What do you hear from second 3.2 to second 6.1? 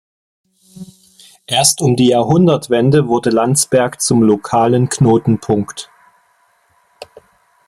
Landsberg zum lokalen Knotenpunkt.